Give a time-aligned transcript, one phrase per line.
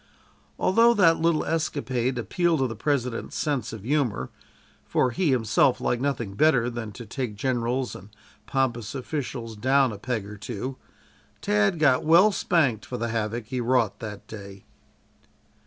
[0.57, 4.31] Although that little escapade appealed to the President's sense of humor,
[4.83, 8.09] for he himself liked nothing better than to take generals and
[8.47, 10.77] pompous officials down "a peg or two,"
[11.39, 14.63] Tad got well spanked for the havoc he wrought that day.